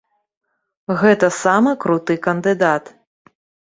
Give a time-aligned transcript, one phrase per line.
[1.01, 2.83] Гэта самы круты кандыдат.